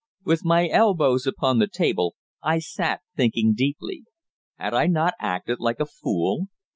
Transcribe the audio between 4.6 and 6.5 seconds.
I not acted like a fool?